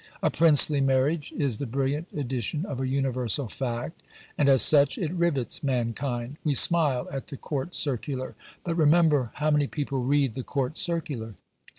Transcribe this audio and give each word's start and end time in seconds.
A 0.23 0.31
princely 0.31 0.81
marriage 0.81 1.31
is 1.37 1.59
the 1.59 1.67
brilliant 1.67 2.07
edition 2.11 2.65
of 2.65 2.79
a 2.81 2.87
universal 2.87 3.47
fact, 3.47 4.01
and, 4.35 4.49
as 4.49 4.63
such, 4.63 4.97
it 4.97 5.13
rivets 5.13 5.61
mankind. 5.61 6.37
We 6.43 6.55
smile 6.55 7.07
at 7.11 7.27
the 7.27 7.37
Court 7.37 7.75
Circular; 7.75 8.33
but 8.63 8.73
remember 8.75 9.29
how 9.35 9.51
many 9.51 9.67
people 9.67 10.03
read 10.03 10.33
the 10.33 10.41
Court 10.41 10.75
Circular! 10.75 11.35